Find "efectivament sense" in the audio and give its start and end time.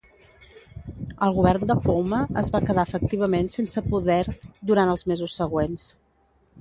2.89-3.85